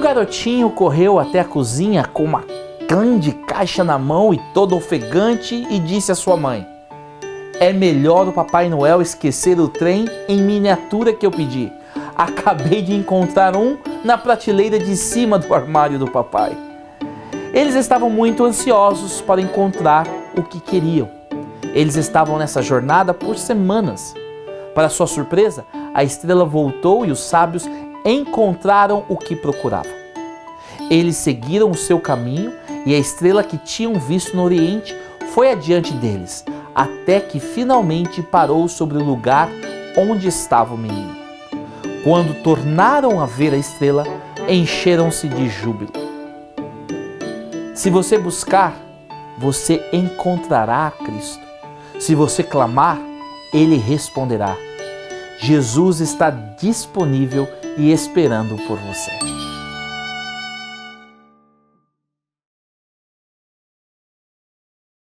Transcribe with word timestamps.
O 0.00 0.02
garotinho 0.02 0.70
correu 0.70 1.18
até 1.18 1.40
a 1.40 1.44
cozinha 1.44 2.02
com 2.06 2.24
uma 2.24 2.42
grande 2.88 3.32
caixa 3.32 3.84
na 3.84 3.98
mão 3.98 4.32
e 4.32 4.38
todo 4.54 4.74
ofegante 4.74 5.54
e 5.70 5.78
disse 5.78 6.10
à 6.10 6.14
sua 6.14 6.38
mãe: 6.38 6.66
É 7.60 7.70
melhor 7.70 8.26
o 8.26 8.32
Papai 8.32 8.70
Noel 8.70 9.02
esquecer 9.02 9.60
o 9.60 9.68
trem 9.68 10.06
em 10.26 10.40
miniatura 10.40 11.12
que 11.12 11.26
eu 11.26 11.30
pedi. 11.30 11.70
Acabei 12.16 12.80
de 12.80 12.94
encontrar 12.94 13.54
um 13.54 13.76
na 14.02 14.16
prateleira 14.16 14.78
de 14.78 14.96
cima 14.96 15.38
do 15.38 15.52
armário 15.52 15.98
do 15.98 16.10
papai. 16.10 16.56
Eles 17.52 17.74
estavam 17.74 18.08
muito 18.08 18.42
ansiosos 18.42 19.20
para 19.20 19.42
encontrar 19.42 20.06
o 20.34 20.42
que 20.42 20.60
queriam. 20.60 21.10
Eles 21.74 21.96
estavam 21.96 22.38
nessa 22.38 22.62
jornada 22.62 23.12
por 23.12 23.36
semanas. 23.36 24.14
Para 24.74 24.88
sua 24.88 25.06
surpresa, 25.06 25.66
a 25.92 26.02
estrela 26.02 26.46
voltou 26.46 27.04
e 27.04 27.10
os 27.10 27.20
sábios 27.20 27.68
encontraram 28.04 29.04
o 29.08 29.16
que 29.16 29.36
procuravam. 29.36 29.92
Eles 30.90 31.16
seguiram 31.16 31.70
o 31.70 31.76
seu 31.76 32.00
caminho 32.00 32.52
e 32.84 32.94
a 32.94 32.98
estrela 32.98 33.44
que 33.44 33.58
tinham 33.58 33.94
visto 33.94 34.36
no 34.36 34.42
Oriente 34.42 34.96
foi 35.32 35.50
adiante 35.52 35.92
deles, 35.92 36.44
até 36.74 37.20
que 37.20 37.38
finalmente 37.38 38.22
parou 38.22 38.66
sobre 38.68 38.98
o 38.98 39.04
lugar 39.04 39.48
onde 39.96 40.26
estava 40.28 40.74
o 40.74 40.78
menino. 40.78 41.16
Quando 42.02 42.42
tornaram 42.42 43.20
a 43.20 43.26
ver 43.26 43.52
a 43.52 43.58
estrela, 43.58 44.04
encheram-se 44.48 45.28
de 45.28 45.48
júbilo. 45.48 45.92
Se 47.74 47.90
você 47.90 48.18
buscar, 48.18 48.74
você 49.38 49.82
encontrará 49.92 50.92
Cristo. 51.04 51.40
Se 51.98 52.14
você 52.14 52.42
clamar, 52.42 52.98
ele 53.52 53.76
responderá. 53.76 54.56
Jesus 55.42 56.00
está 56.00 56.30
disponível 56.30 57.48
e 57.78 57.90
esperando 57.90 58.56
por 58.66 58.78
você. 58.78 59.49